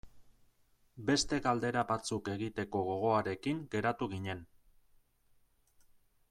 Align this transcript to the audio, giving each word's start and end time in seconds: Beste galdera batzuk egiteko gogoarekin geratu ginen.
Beste 1.09 1.37
galdera 1.47 1.83
batzuk 1.91 2.31
egiteko 2.37 2.81
gogoarekin 2.87 3.61
geratu 3.77 4.09
ginen. 4.15 4.45